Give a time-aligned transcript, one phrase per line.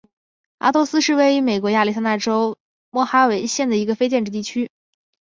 [0.57, 2.57] 阿陀斯是位于美国亚利桑那州
[2.89, 4.71] 莫哈维县的一个非建制地区。